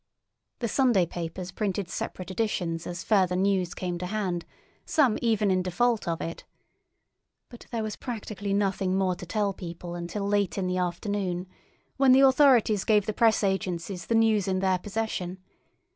The 0.61 0.67
Sunday 0.67 1.05
papers 1.05 1.51
printed 1.51 1.87
separate 1.87 2.31
editions 2.31 2.87
as 2.87 3.03
further 3.03 3.35
news 3.35 3.75
came 3.75 3.99
to 3.99 4.07
hand, 4.07 4.45
some 4.83 5.19
even 5.21 5.51
in 5.51 5.61
default 5.61 6.07
of 6.07 6.19
it. 6.21 6.43
But 7.49 7.67
there 7.71 7.83
was 7.83 7.97
practically 7.97 8.51
nothing 8.51 8.97
more 8.97 9.13
to 9.13 9.27
tell 9.27 9.53
people 9.53 9.93
until 9.93 10.27
late 10.27 10.57
in 10.57 10.65
the 10.65 10.77
afternoon, 10.79 11.45
when 11.97 12.13
the 12.13 12.21
authorities 12.21 12.83
gave 12.83 13.05
the 13.05 13.13
press 13.13 13.43
agencies 13.43 14.07
the 14.07 14.15
news 14.15 14.47
in 14.47 14.57
their 14.57 14.79
possession. 14.79 15.37